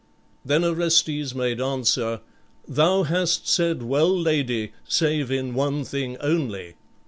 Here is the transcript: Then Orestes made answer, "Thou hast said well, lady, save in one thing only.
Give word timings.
Then 0.43 0.63
Orestes 0.63 1.35
made 1.35 1.61
answer, 1.61 2.21
"Thou 2.67 3.03
hast 3.03 3.47
said 3.47 3.83
well, 3.83 4.09
lady, 4.09 4.71
save 4.87 5.29
in 5.29 5.53
one 5.53 5.83
thing 5.85 6.17
only. 6.19 6.73